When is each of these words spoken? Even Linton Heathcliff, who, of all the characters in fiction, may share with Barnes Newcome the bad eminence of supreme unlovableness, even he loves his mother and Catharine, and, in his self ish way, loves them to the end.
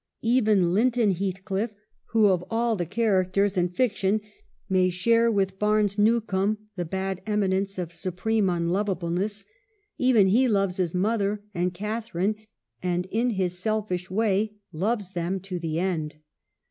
Even 0.23 0.73
Linton 0.73 1.11
Heathcliff, 1.11 1.75
who, 2.05 2.25
of 2.29 2.43
all 2.49 2.75
the 2.75 2.87
characters 2.87 3.55
in 3.55 3.67
fiction, 3.67 4.19
may 4.67 4.89
share 4.89 5.31
with 5.31 5.59
Barnes 5.59 5.99
Newcome 5.99 6.57
the 6.75 6.85
bad 6.85 7.21
eminence 7.27 7.77
of 7.77 7.93
supreme 7.93 8.47
unlovableness, 8.47 9.45
even 9.99 10.25
he 10.29 10.47
loves 10.47 10.77
his 10.77 10.95
mother 10.95 11.43
and 11.53 11.71
Catharine, 11.71 12.33
and, 12.81 13.05
in 13.11 13.29
his 13.29 13.59
self 13.59 13.91
ish 13.91 14.09
way, 14.09 14.55
loves 14.71 15.11
them 15.11 15.39
to 15.41 15.59
the 15.59 15.77
end. 15.79 16.15